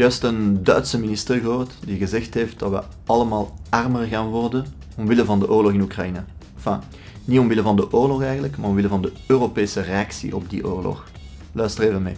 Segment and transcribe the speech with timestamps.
[0.00, 4.64] juist een Duitse minister gehoord die gezegd heeft dat we allemaal armer gaan worden
[4.96, 6.24] omwille van de oorlog in Oekraïne.
[6.56, 6.78] Enfin,
[7.24, 11.10] niet omwille van de oorlog eigenlijk, maar omwille van de Europese reactie op die oorlog.
[11.52, 12.14] Luister even mee.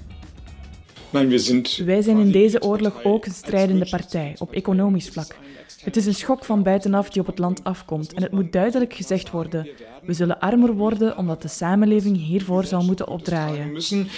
[1.85, 5.37] Wij zijn in deze oorlog ook een strijdende partij op economisch vlak.
[5.85, 8.95] Het is een schok van buitenaf die op het land afkomt en het moet duidelijk
[8.95, 9.69] gezegd worden.
[10.03, 13.75] We zullen armer worden omdat de samenleving hiervoor zal moeten opdraaien.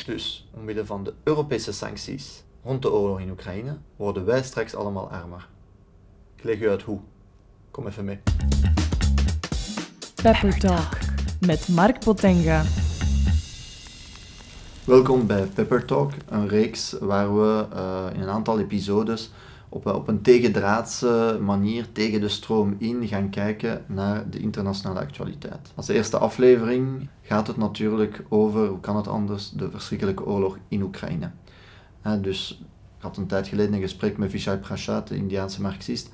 [0.07, 5.11] Dus, omwille van de Europese sancties rond de oorlog in Oekraïne, worden wij straks allemaal
[5.11, 5.49] armer.
[6.37, 6.99] Ik leg u uit hoe.
[7.71, 8.19] Kom even mee.
[10.23, 10.99] Pepper Talk
[11.47, 12.63] met Mark Potenga.
[14.85, 19.31] Welkom bij Pepper Talk, een reeks waar we uh, in een aantal episodes
[19.69, 25.73] op, op een tegendraadse manier tegen de stroom in gaan kijken naar de internationale actualiteit.
[25.75, 30.83] Als eerste aflevering gaat het natuurlijk over, hoe kan het anders, de verschrikkelijke oorlog in
[30.83, 31.31] Oekraïne.
[32.13, 32.63] Dus
[32.97, 36.11] ik had een tijd geleden een gesprek met Vishal Prasad, de Indiaanse marxist.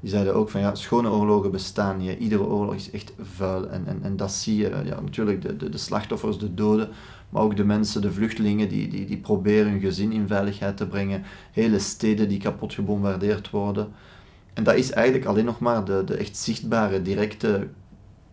[0.00, 2.18] Die zeiden ook van ja, schone oorlogen bestaan niet.
[2.18, 3.68] Iedere oorlog is echt vuil.
[3.68, 6.88] En, en, en dat zie je, ja, natuurlijk de, de, de slachtoffers, de doden,
[7.28, 10.86] maar ook de mensen, de vluchtelingen die, die, die proberen hun gezin in veiligheid te
[10.86, 13.88] brengen, hele steden die kapot gebombardeerd worden.
[14.54, 17.68] En dat is eigenlijk alleen nog maar de, de echt zichtbare, directe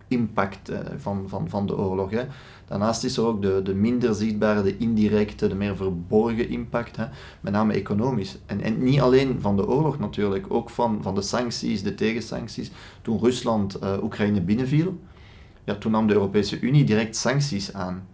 [0.08, 2.10] impact eh, van, van, van de oorlog.
[2.10, 2.24] Hè.
[2.68, 7.06] Daarnaast is er ook de, de minder zichtbare, de indirecte, de meer verborgen impact, hè,
[7.42, 8.38] met name economisch.
[8.46, 12.72] En, en niet alleen van de oorlog natuurlijk, ook van, van de sancties, de tegensancties.
[13.02, 15.00] Toen Rusland uh, Oekraïne binnenviel,
[15.64, 18.08] ja, toen nam de Europese Unie direct sancties aan.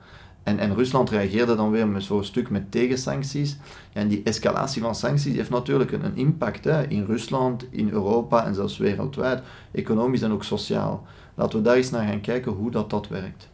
[0.44, 3.58] En, en Rusland reageerde dan weer met zo'n stuk met tegensancties.
[3.94, 8.46] En die escalatie van sancties heeft natuurlijk een, een impact hè, in Rusland, in Europa
[8.46, 11.06] en zelfs wereldwijd, economisch en ook sociaal.
[11.36, 13.50] Laten we daar eens naar gaan kijken hoe dat, dat werkt.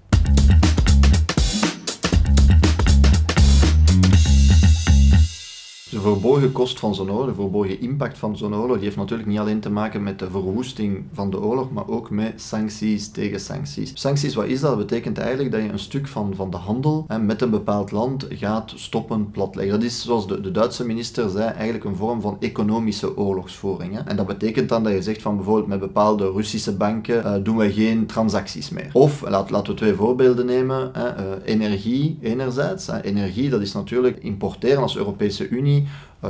[5.89, 9.29] De verborgen kost van zo'n oorlog, de verborgen impact van zo'n oorlog, die heeft natuurlijk
[9.29, 13.39] niet alleen te maken met de verwoesting van de oorlog, maar ook met sancties tegen
[13.39, 13.91] sancties.
[13.93, 14.69] Sancties, wat is dat?
[14.69, 17.91] Dat betekent eigenlijk dat je een stuk van, van de handel hè, met een bepaald
[17.91, 19.73] land gaat stoppen, platleggen.
[19.73, 23.93] Dat is, zoals de, de Duitse minister zei, eigenlijk een vorm van economische oorlogsvoering.
[23.93, 23.99] Hè.
[23.99, 27.57] En dat betekent dan dat je zegt van bijvoorbeeld met bepaalde Russische banken uh, doen
[27.57, 28.89] we geen transacties meer.
[28.93, 32.87] Of, laat, laten we twee voorbeelden nemen, hè, uh, energie enerzijds.
[33.01, 35.75] Energie, dat is natuurlijk importeren als Europese Unie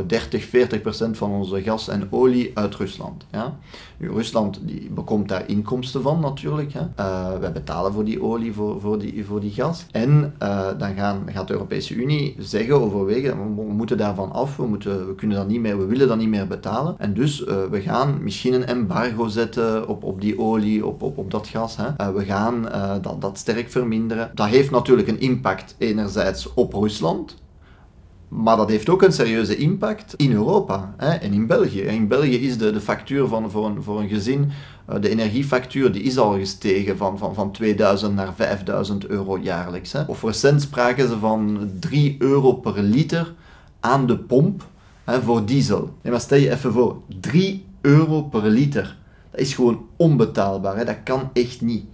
[0.08, 3.26] 30, 40 procent van onze gas en olie uit Rusland.
[3.32, 3.58] Ja?
[3.98, 6.74] Nu, Rusland die bekomt daar inkomsten van natuurlijk.
[6.74, 6.82] Hè?
[7.00, 9.86] Uh, wij betalen voor die olie, voor, voor, die, voor die gas.
[9.92, 14.66] En uh, dan gaan, gaat de Europese Unie zeggen, overwegen, we, moeten daarvan af, we,
[14.66, 16.96] moeten, we, kunnen dat niet meer, we willen dat niet meer betalen.
[16.98, 21.32] En dus we gaan misschien een embargo zetten op, op die olie, op, op, op
[21.32, 21.78] dat gas.
[21.78, 22.14] Hè?
[22.14, 22.62] we gaan
[23.02, 24.32] dat, dat sterk verminderen.
[24.34, 27.36] Dat heeft natuurlijk een impact enerzijds op Rusland,
[28.28, 31.82] maar dat heeft ook een serieuze impact in Europa hè, en in België.
[31.82, 34.52] In België is de, de factuur van, voor, een, voor een gezin,
[34.90, 39.92] uh, de energiefactuur, die is al gestegen van, van, van 2000 naar 5000 euro jaarlijks.
[39.92, 40.04] Hè.
[40.08, 43.34] Of recent spraken ze van 3 euro per liter
[43.80, 44.66] aan de pomp
[45.04, 45.94] hè, voor diesel.
[46.02, 48.98] Nee, maar stel je even voor, 3 euro per liter.
[49.32, 50.78] Dat is gewoon onbetaalbaar.
[50.78, 50.86] Hè.
[50.86, 51.86] Dat kan echt niet.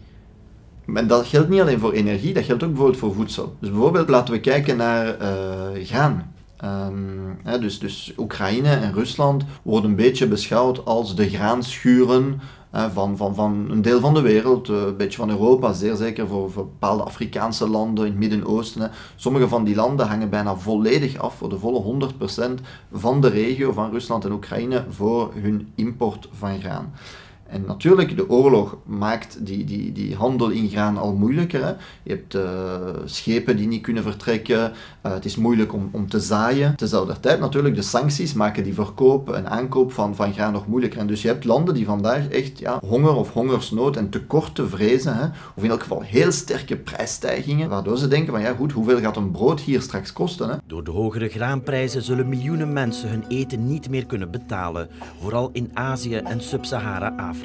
[0.85, 3.55] En dat geldt niet alleen voor energie, dat geldt ook bijvoorbeeld voor voedsel.
[3.59, 6.33] Dus bijvoorbeeld laten we kijken naar uh, graan.
[6.63, 12.41] Um, hè, dus, dus Oekraïne en Rusland worden een beetje beschouwd als de graanschuren
[12.73, 16.27] van, van, van een deel van de wereld, uh, een beetje van Europa, zeer zeker
[16.27, 18.91] voor, voor bepaalde Afrikaanse landen in het Midden-Oosten.
[19.15, 22.11] Sommige van die landen hangen bijna volledig af, voor de volle
[22.51, 22.61] 100%
[22.91, 26.93] van de regio van Rusland en Oekraïne, voor hun import van graan.
[27.53, 31.63] En natuurlijk, de oorlog maakt die, die, die handel in graan al moeilijker.
[31.65, 31.73] Hè.
[32.03, 32.41] Je hebt uh,
[33.05, 34.59] schepen die niet kunnen vertrekken.
[35.05, 36.75] Uh, het is moeilijk om, om te zaaien.
[36.75, 40.99] Tezelfde tijd natuurlijk, de sancties maken die verkoop en aankoop van, van graan nog moeilijker.
[40.99, 45.15] En dus je hebt landen die vandaag echt ja, honger of hongersnood en tekorten vrezen.
[45.15, 45.25] Hè.
[45.55, 47.69] Of in elk geval heel sterke prijsstijgingen.
[47.69, 50.49] Waardoor ze denken van ja goed, hoeveel gaat een brood hier straks kosten?
[50.49, 50.55] Hè?
[50.67, 54.89] Door de hogere graanprijzen zullen miljoenen mensen hun eten niet meer kunnen betalen.
[55.21, 57.42] Vooral in Azië en Sub-Sahara-Afrika.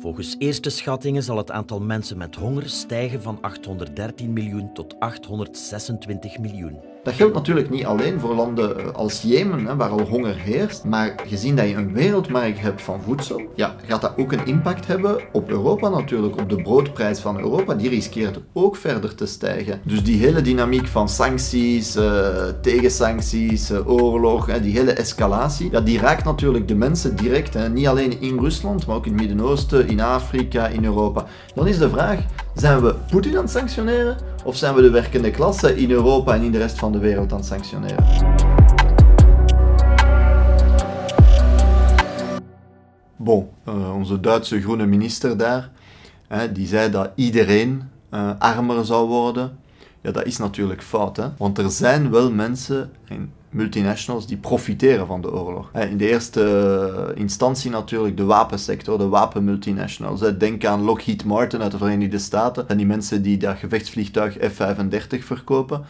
[0.00, 6.38] Volgens eerste schattingen zal het aantal mensen met honger stijgen van 813 miljoen tot 826
[6.38, 6.93] miljoen.
[7.04, 10.84] Dat geldt natuurlijk niet alleen voor landen eh, als Jemen, hè, waar al honger heerst,
[10.84, 14.86] maar gezien dat je een wereldmarkt hebt van voedsel, ja, gaat dat ook een impact
[14.86, 17.74] hebben op Europa natuurlijk, op de broodprijs van Europa.
[17.74, 19.80] Die riskeert ook verder te stijgen.
[19.84, 22.26] Dus die hele dynamiek van sancties, uh,
[22.60, 27.54] tegensancties, uh, oorlog, hè, die hele escalatie, ja, die raakt natuurlijk de mensen direct.
[27.54, 31.26] Hè, niet alleen in Rusland, maar ook in het Midden-Oosten, in Afrika, in Europa.
[31.54, 32.18] Dan is de vraag,
[32.54, 36.42] zijn we Poetin aan het sanctioneren of zijn we de werkende klasse in Europa en
[36.42, 38.04] in de rest van de wereld aan het sanctioneren?
[43.16, 45.70] Bon, eh, onze Duitse groene minister daar,
[46.28, 49.58] hè, die zei dat iedereen uh, armer zou worden.
[50.00, 51.28] Ja, dat is natuurlijk fout, hè?
[51.38, 55.70] want er zijn wel mensen, en multinationals die profiteren van de oorlog.
[55.72, 56.42] In de eerste
[57.14, 60.20] eh, instantie natuurlijk de wapensector, de wapenmultinationals.
[60.38, 62.68] Denk aan Lockheed Martin uit de Verenigde Staten.
[62.68, 65.84] En die mensen die dat gevechtsvliegtuig F-35 verkopen.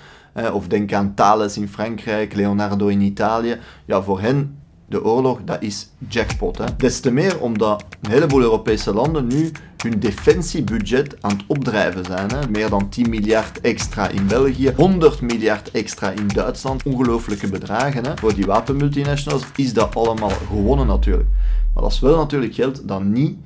[0.52, 3.58] Of denk aan Thales in Frankrijk, Leonardo in Italië.
[3.84, 6.58] Ja, voor hen de oorlog, dat is jackpot.
[6.58, 6.64] Hè.
[6.76, 12.30] Des te meer omdat een heleboel Europese landen nu hun defensiebudget aan het opdrijven zijn.
[12.30, 12.48] Hè.
[12.48, 16.82] Meer dan 10 miljard extra in België, 100 miljard extra in Duitsland.
[16.82, 18.04] Ongelooflijke bedragen.
[18.04, 18.16] Hè.
[18.16, 21.28] Voor die wapenmultinationals is dat allemaal gewonnen natuurlijk.
[21.74, 23.36] Maar dat is wel natuurlijk geld dat niet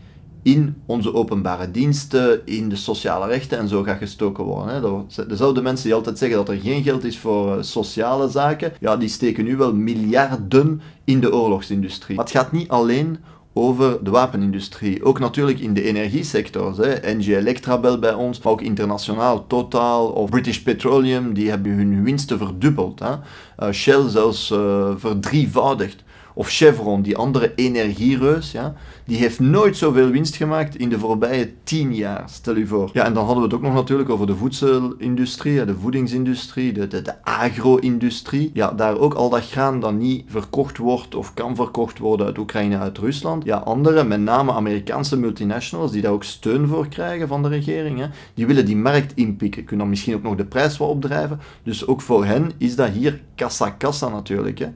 [0.42, 4.74] in onze openbare diensten, in de sociale rechten en zo gaat gestoken worden.
[4.74, 5.26] Hè.
[5.26, 8.96] Dezelfde mensen die altijd zeggen dat er geen geld is voor eh, sociale zaken, ja,
[8.96, 12.16] die steken nu wel miljarden in de oorlogsindustrie.
[12.16, 13.18] Maar het gaat niet alleen
[13.52, 15.04] over de wapenindustrie.
[15.04, 16.74] Ook natuurlijk in de energiesector.
[17.02, 22.04] NG Electra bel bij ons, maar ook internationaal Total of British Petroleum, die hebben hun
[22.04, 22.98] winsten verdubbeld.
[22.98, 23.10] Hè.
[23.10, 26.02] Uh, Shell zelfs uh, verdrievoudigd.
[26.38, 28.74] Of Chevron, die andere energiereus, ja,
[29.04, 32.90] die heeft nooit zoveel winst gemaakt in de voorbije tien jaar, stel u voor.
[32.92, 36.86] Ja, en dan hadden we het ook nog natuurlijk over de voedselindustrie, de voedingsindustrie, de,
[36.86, 38.50] de, agro-industrie.
[38.54, 42.38] Ja, daar ook al dat graan dat niet verkocht wordt of kan verkocht worden uit
[42.38, 43.44] Oekraïne, uit Rusland.
[43.44, 47.98] Ja, andere, met name Amerikaanse multinationals, die daar ook steun voor krijgen van de regering,
[47.98, 49.64] hè, die willen die markt inpikken.
[49.64, 51.40] Kunnen dan misschien ook nog de prijs wat opdrijven.
[51.62, 54.58] Dus ook voor hen is dat hier kassa-kassa natuurlijk.
[54.58, 54.68] Hè.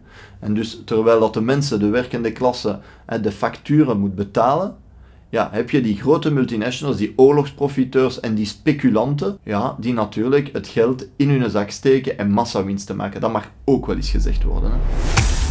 [0.43, 2.79] En dus terwijl dat de mensen, de werkende klasse,
[3.23, 4.77] de facturen moet betalen,
[5.29, 10.67] ja, heb je die grote multinationals, die oorlogsprofiteurs en die speculanten, ja, die natuurlijk het
[10.67, 13.21] geld in hun zak steken en massawinsten maken.
[13.21, 14.71] Dat mag ook wel eens gezegd worden.
[14.71, 15.42] Hè.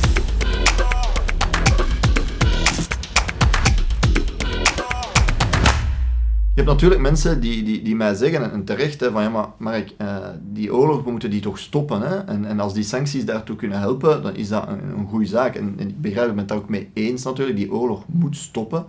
[6.61, 9.93] Hebt natuurlijk mensen die, die, die mij zeggen, en terecht, hè, van ja, maar Mark,
[10.01, 12.01] uh, die oorlog, moeten die toch stoppen.
[12.01, 12.17] Hè?
[12.17, 15.55] En, en als die sancties daartoe kunnen helpen, dan is dat een, goede zaak.
[15.55, 18.37] En, en, ik begrijp, ik ben het daar ook mee eens natuurlijk, die oorlog moet
[18.37, 18.85] stoppen.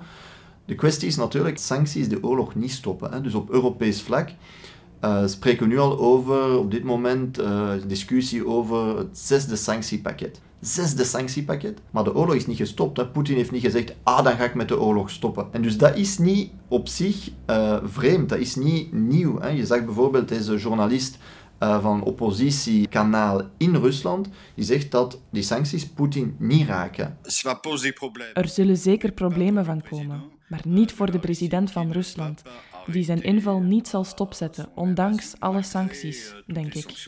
[0.64, 3.12] De kwestie is natuurlijk, sancties de oorlog niet stoppen.
[3.12, 3.20] Hè?
[3.20, 4.28] Dus op Europees vlak
[5.04, 10.40] uh, spreken we nu al over, op dit moment, uh, discussie over het zesde sanctiepakket
[10.62, 11.80] zesde sanctiepakket.
[11.90, 13.12] Maar de oorlog is niet gestopt.
[13.12, 15.46] Poetin heeft niet gezegd, ah, dan ga ik met de oorlog stoppen.
[15.50, 19.40] En dus dat is niet op zich uh, vreemd, dat is niet nieuw.
[19.40, 19.48] Hè.
[19.48, 21.18] Je zag bijvoorbeeld deze journalist
[21.60, 27.18] uh, van een oppositiekanaal in Rusland, die zegt dat die sancties Poetin niet raken.
[28.34, 32.42] Er zullen zeker problemen van komen, maar niet voor de president van Rusland
[32.86, 37.06] die zijn inval niet zal stopzetten, ondanks alle sancties, denk ik.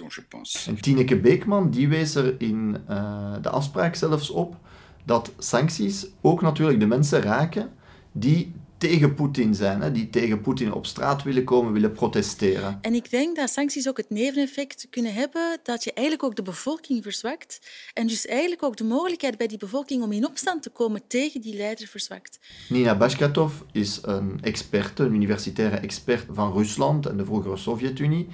[0.66, 4.56] En Tineke Beekman die wees er in uh, de afspraak zelfs op
[5.04, 7.70] dat sancties ook natuurlijk de mensen raken
[8.12, 8.54] die
[8.88, 12.78] tegen Poetin zijn, hè, die tegen Poetin op straat willen komen, willen protesteren.
[12.80, 16.42] En ik denk dat sancties ook het neveneffect kunnen hebben dat je eigenlijk ook de
[16.42, 17.60] bevolking verzwakt
[17.94, 21.40] en dus eigenlijk ook de mogelijkheid bij die bevolking om in opstand te komen tegen
[21.40, 22.38] die leider verzwakt.
[22.68, 28.28] Nina Bashkatov is een experte, een universitaire expert van Rusland en de vroegere Sovjet-Unie.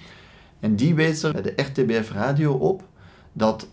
[0.61, 2.89] En die wees er bij de RTBF Radio op
[3.33, 3.69] dat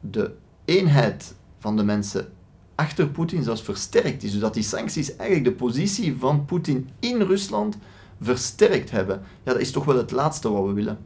[0.00, 0.34] de
[0.64, 2.32] eenheid van de mensen
[2.76, 4.30] achter Poetin zelfs versterkt is.
[4.30, 7.76] Dus dat die sancties eigenlijk de positie van Poetin in Rusland
[8.20, 9.22] versterkt hebben.
[9.44, 10.98] Ja, dat is toch wel het laatste wat we willen.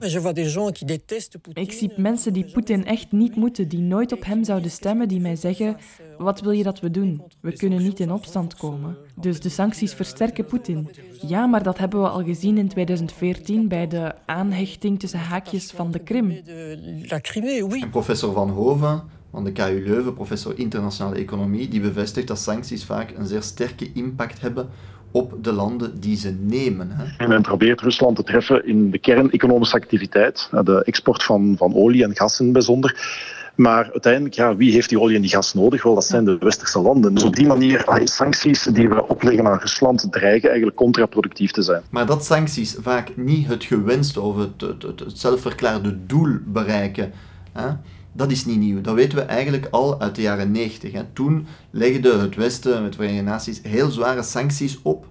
[1.52, 5.20] Ik zie mensen die Poetin echt niet moeten, die nooit op hem zouden stemmen, die
[5.20, 5.76] mij zeggen:
[6.18, 7.22] Wat wil je dat we doen?
[7.40, 8.96] We kunnen niet in opstand komen.
[9.20, 10.88] Dus de sancties versterken Poetin.
[11.26, 15.90] Ja, maar dat hebben we al gezien in 2014 bij de aanhechting tussen haakjes van
[15.90, 16.30] de Krim.
[16.30, 22.84] En professor Van Hoven van de KU Leuven, professor internationale economie, die bevestigt dat sancties
[22.84, 24.68] vaak een zeer sterke impact hebben
[25.10, 26.90] op de landen die ze nemen.
[26.90, 27.04] Hè.
[27.16, 32.04] En men probeert Rusland te treffen in de kerneconomische activiteit, de export van, van olie
[32.04, 33.28] en gas in het bijzonder.
[33.54, 35.82] Maar uiteindelijk, ja, wie heeft die olie en die gas nodig?
[35.82, 37.14] Wel, dat zijn de westerse landen.
[37.14, 41.82] Dus op die manier, sancties die we opleggen aan Rusland dreigen eigenlijk contraproductief te zijn.
[41.90, 47.12] Maar dat sancties vaak niet het gewenste of het, het, het, het zelfverklaarde doel bereiken.
[47.52, 47.68] Hè?
[48.12, 48.80] Dat is niet nieuw.
[48.80, 50.92] Dat weten we eigenlijk al uit de jaren 90.
[50.92, 51.04] Hè.
[51.12, 55.06] Toen legde het Westen met de Verenigde Naties heel zware sancties op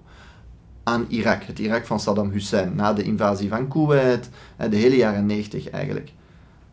[0.82, 1.42] aan Irak.
[1.42, 4.30] Het Irak van Saddam Hussein, na de invasie van Kuwait,
[4.70, 6.12] de hele jaren 90 eigenlijk.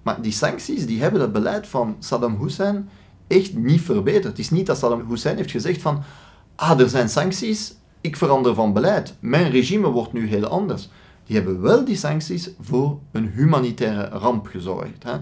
[0.02, 2.90] Maar die sancties die hebben het beleid van Saddam Hussein
[3.28, 4.24] echt niet verbeterd.
[4.24, 6.04] Het is niet dat Saddam Hussein heeft gezegd van
[6.56, 9.16] ah, er zijn sancties, ik verander van beleid.
[9.20, 10.90] Mijn regime wordt nu heel anders.
[11.26, 15.04] Die hebben wel die sancties voor een humanitaire ramp gezorgd.
[15.04, 15.18] Hè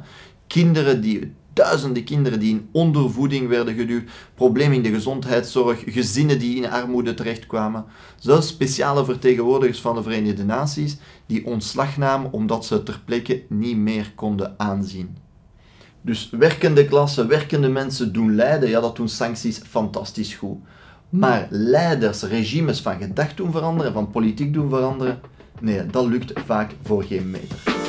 [0.47, 6.55] kinderen die duizenden kinderen die in ondervoeding werden geduwd, problemen in de gezondheidszorg, gezinnen die
[6.55, 7.85] in armoede terechtkwamen.
[8.17, 13.77] Zelfs speciale vertegenwoordigers van de Verenigde Naties die ontslag namen omdat ze ter plekke niet
[13.77, 15.17] meer konden aanzien.
[16.01, 20.57] Dus werkende klasse, werkende mensen doen lijden, ja dat doen sancties fantastisch goed.
[21.09, 25.19] Maar leiders, regimes van gedacht doen veranderen, van politiek doen veranderen,
[25.59, 27.84] nee, dat lukt vaak voor geen meter.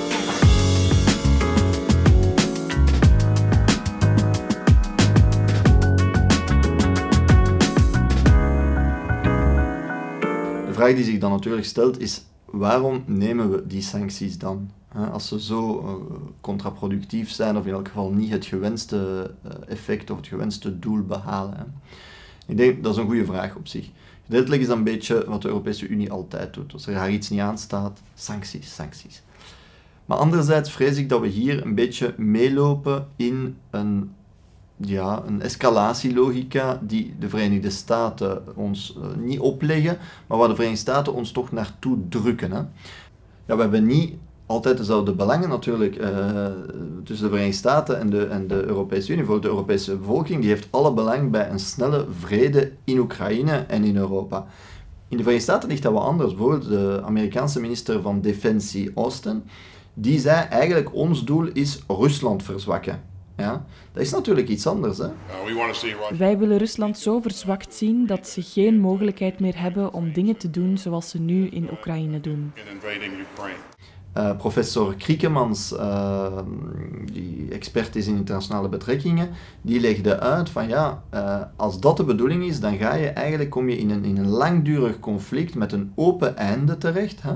[10.86, 14.70] Vraag die zich dan natuurlijk stelt is, waarom nemen we die sancties dan?
[15.12, 20.10] Als ze zo uh, contraproductief zijn, of in elk geval niet het gewenste uh, effect
[20.10, 21.74] of het gewenste doel behalen.
[22.46, 23.88] Ik denk dat is een goede vraag op zich.
[24.24, 26.72] Gedeeltelijk is een beetje wat de Europese Unie altijd doet.
[26.72, 29.22] Als er haar iets niet aanstaat, sancties, sancties.
[30.06, 34.10] Maar anderzijds vrees ik dat we hier een beetje meelopen in een,
[34.76, 40.80] ja, een escalatielogica die de Verenigde Staten ons uh, niet opleggen, maar waar de Verenigde
[40.80, 42.52] Staten ons toch naartoe drukken.
[42.52, 42.62] Hè.
[43.44, 44.14] We hebben niet
[44.46, 46.46] altijd dezelfde belangen natuurlijk uh,
[47.04, 49.24] tussen de Verenigde Staten en de, en de Europese Unie.
[49.24, 53.84] Voor de Europese bevolking die heeft alle belang bij een snelle vrede in Oekraïne en
[53.84, 54.46] in Europa.
[55.08, 56.34] In de Verenigde Staten ligt dat wat anders.
[56.34, 59.42] Bijvoorbeeld de Amerikaanse minister van Defensie Austin,
[59.94, 63.00] die zei eigenlijk ons doel is Rusland verzwakken.
[63.36, 64.98] Ja, dat is natuurlijk iets anders.
[64.98, 65.08] Hè?
[66.18, 70.50] Wij willen Rusland zo verzwakt zien dat ze geen mogelijkheid meer hebben om dingen te
[70.50, 72.52] doen zoals ze nu in Oekraïne doen.
[74.16, 76.38] Uh, professor Kriekemans, uh,
[77.12, 79.28] die expert is in internationale betrekkingen,
[79.62, 83.50] die legde uit van ja, uh, als dat de bedoeling is, dan ga je eigenlijk,
[83.50, 87.32] kom je in een, in een langdurig conflict met een open einde terecht, hè,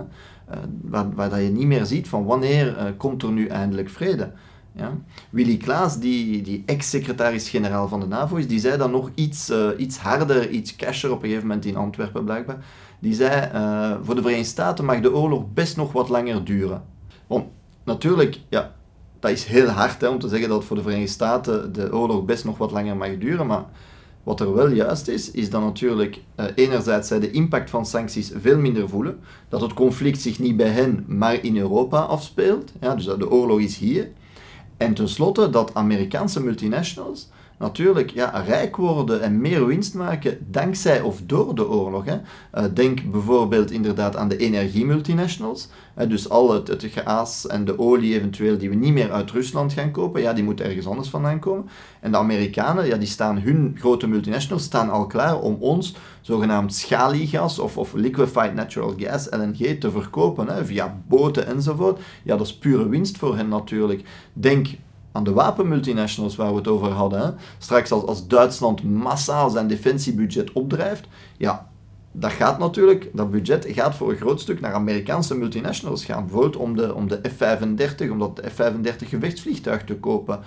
[0.82, 4.32] waar, waar dat je niet meer ziet van wanneer komt er nu eindelijk vrede.
[4.72, 4.92] Ja.
[5.30, 9.98] Willy Klaas, die, die ex-secretaris-generaal van de NAVO is, die zei dan nog iets, iets
[9.98, 12.64] harder, iets casher op een gegeven moment in Antwerpen blijkbaar
[13.00, 16.82] die zei, uh, voor de Verenigde Staten mag de oorlog best nog wat langer duren.
[17.26, 17.44] Want
[17.84, 18.74] natuurlijk, ja,
[19.20, 22.24] dat is heel hard hè, om te zeggen dat voor de Verenigde Staten de oorlog
[22.24, 23.64] best nog wat langer mag duren, maar
[24.22, 28.32] wat er wel juist is, is dat natuurlijk uh, enerzijds zij de impact van sancties
[28.40, 32.94] veel minder voelen, dat het conflict zich niet bij hen, maar in Europa afspeelt, ja,
[32.94, 34.10] dus dat de oorlog is hier.
[34.80, 37.28] En tenslotte dat Amerikaanse multinationals
[37.60, 42.04] natuurlijk ja, rijk worden en meer winst maken dankzij of door de oorlog.
[42.04, 42.14] Hè.
[42.14, 45.68] Uh, denk bijvoorbeeld inderdaad aan de energiemultinationals.
[45.98, 49.72] Uh, dus al het, het en de olie eventueel die we niet meer uit Rusland
[49.72, 51.68] gaan kopen, ja, die moeten ergens anders vandaan komen.
[52.00, 56.74] En de Amerikanen, ja, die staan, hun grote multinationals staan al klaar om ons zogenaamd
[56.74, 62.00] schaliegas of, of liquefied natural gas, LNG, te verkopen hè, via boten enzovoort.
[62.22, 64.02] Ja, dat is pure winst voor hen natuurlijk.
[64.32, 64.66] Denk
[65.12, 67.36] aan de wapenmultinationals waar we het over hadden.
[67.58, 71.68] Straks als, als Duitsland massaal zijn defensiebudget opdrijft, ja,
[72.12, 76.22] dat gaat natuurlijk, dat budget gaat voor een groot stuk naar Amerikaanse multinationals gaan.
[76.22, 80.40] Bijvoorbeeld om de, om de F-35, om dat F-35 gevechtsvliegtuig te kopen.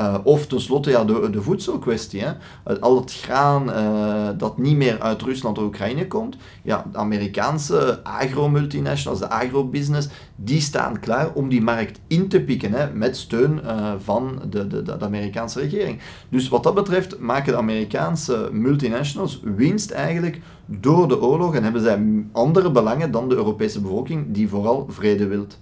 [0.00, 2.22] Uh, of tenslotte ja, de, voedselkwestie.
[2.22, 2.32] Hè.
[2.80, 8.00] Al het graan uh, dat niet meer uit Rusland of Oekraïne komt, ja, de Amerikaanse
[8.02, 13.60] agro-multinationals, de agrobusiness, die staan klaar om die markt in te pikken hè, met steun
[13.98, 16.00] van de, de, de, Amerikaanse regering.
[16.28, 21.82] Dus wat dat betreft maken de Amerikaanse multinationals winst eigenlijk door de oorlog en hebben
[21.82, 25.58] zij andere belangen dan de Europese bevolking die vooral vrede wilt.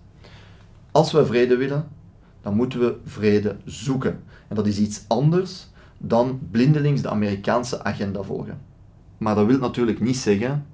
[0.90, 1.88] Als we vrede willen,
[2.42, 4.22] dan moeten we vrede zoeken.
[4.48, 5.68] En dat is iets anders
[5.98, 8.60] dan blindelings de Amerikaanse agenda volgen.
[9.18, 10.66] Maar dat wil natuurlijk niet zeggen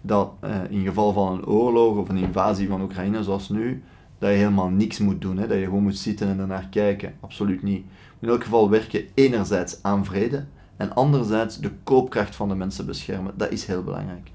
[0.00, 3.82] dat eh, in geval van een oorlog of een invasie van Oekraïne zoals nu,
[4.18, 5.38] dat je helemaal niks moet doen.
[5.38, 5.46] Hè?
[5.46, 7.14] Dat je gewoon moet zitten en ernaar kijken.
[7.20, 7.84] Absoluut niet.
[8.18, 10.44] In elk geval werken enerzijds aan vrede
[10.76, 13.32] en anderzijds de koopkracht van de mensen beschermen.
[13.36, 14.30] Dat is heel belangrijk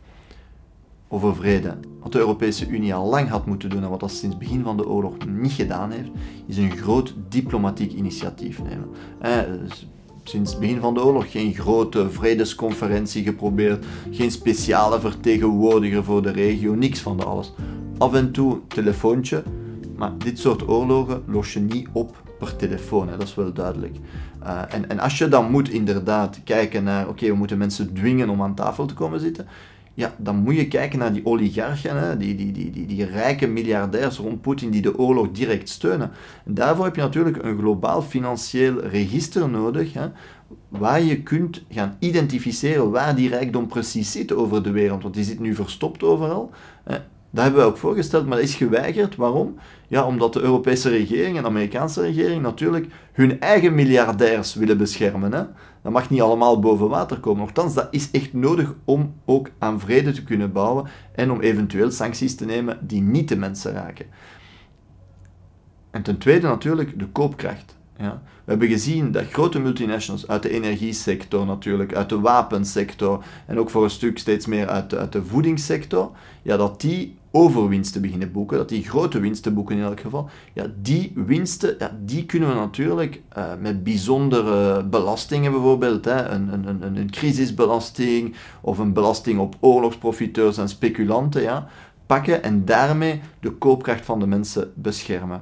[1.07, 1.77] over vrede.
[2.01, 4.63] Wat de Europese Unie al lang had moeten doen en wat dat sinds het begin
[4.63, 6.09] van de oorlog niet gedaan heeft,
[6.45, 8.89] is een groot diplomatiek initiatief nemen.
[9.19, 9.39] Eh,
[10.23, 16.31] sinds het begin van de oorlog geen grote vredesconferentie geprobeerd, geen speciale vertegenwoordiger voor de
[16.31, 17.53] regio, niks van de alles.
[17.97, 19.43] Af en toe telefoontje,
[19.97, 23.95] maar dit soort oorlogen los je niet op per telefoon, dat is wel duidelijk.
[24.43, 28.29] Uh, en, en als je dan moet inderdaad kijken naar, oké, we moeten mensen dwingen
[28.29, 29.47] om aan tafel te komen zitten,
[29.97, 33.47] ja, dan moet je kijken naar die oligarchen, hè, die, die, die, die, die rijke
[33.47, 36.11] miljardairs rond Poetin die de oorlog direct steunen.
[36.45, 40.07] En daarvoor heb je natuurlijk een globaal financieel register nodig, hè,
[40.67, 45.03] waar je kunt gaan identificeren waar die rijkdom precies zit over de wereld.
[45.03, 46.51] Want die zit nu verstopt overal.
[46.83, 46.97] Hè.
[47.29, 49.15] Dat hebben we ook voorgesteld, maar dat is geweigerd.
[49.15, 49.55] Waarom?
[49.87, 55.33] Ja, omdat de Europese regering en de Amerikaanse regering natuurlijk hun eigen miljardairs willen beschermen.
[55.33, 55.43] Hè?
[55.81, 57.41] Dat mag niet allemaal boven water komen.
[57.41, 61.91] Nochtans, dat is echt nodig om ook aan vrede te kunnen bouwen en om eventueel
[61.91, 64.05] sancties te nemen die niet de mensen raken.
[65.91, 67.77] En ten tweede natuurlijk de koopkracht.
[67.97, 68.21] Ja.
[68.47, 73.69] We hebben gezien dat grote multinationals uit de energiesector natuurlijk, uit de wapensector en ook
[73.69, 76.11] voor een stuk steeds meer uit de, uit de voedingssector,
[76.41, 80.65] ja, dat die overwinsten beginnen boeken, dat die grote winsten boeken in elk geval, ja,
[80.81, 86.83] die winsten, ja, die kunnen we natuurlijk uh, met bijzondere belastingen bijvoorbeeld, hè, een, een,
[86.83, 91.67] een, een crisisbelasting of een belasting op oorlogsprofiteurs en speculanten, ja,
[92.05, 95.41] pakken en daarmee de koopkracht van de mensen beschermen.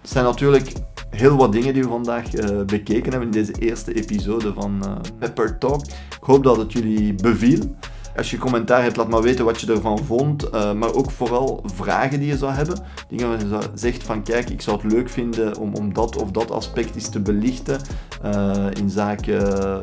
[0.00, 0.72] Het zijn natuurlijk
[1.16, 4.96] heel wat dingen die we vandaag uh, bekeken hebben in deze eerste episode van uh,
[5.18, 5.84] Pepper Talk.
[5.86, 7.76] Ik hoop dat het jullie beviel.
[8.16, 10.54] Als je commentaar hebt, laat maar weten wat je ervan vond.
[10.54, 12.78] Uh, maar ook vooral vragen die je zou hebben.
[13.08, 16.30] Dingen waar je zegt van kijk, ik zou het leuk vinden om, om dat of
[16.30, 17.80] dat aspect eens te belichten.
[18.24, 19.40] Uh, in zaken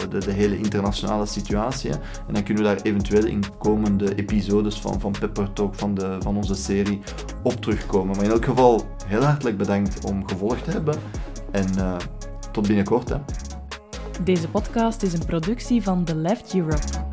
[0.10, 1.92] de, de, hele internationale situatie.
[1.92, 6.18] En dan kunnen we daar eventueel in komende episodes van, van Pepper Talk, van, de,
[6.20, 7.02] van onze serie,
[7.44, 8.16] op terugkomen.
[8.16, 10.96] Maar in elk geval heel hartelijk bedankt om gevolgd te hebben.
[11.52, 11.98] En
[12.52, 13.10] tot binnenkort.
[13.10, 13.18] Hè.
[14.24, 17.09] Deze podcast is een productie van The Left Europe.